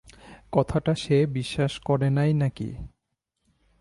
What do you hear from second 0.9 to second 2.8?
সে বিশ্বাস করে নাই নাকি?